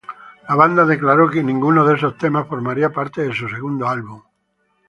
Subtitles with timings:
[0.49, 4.19] La banda declaró que ninguno de esos temas formaría parte de su segundo álbum.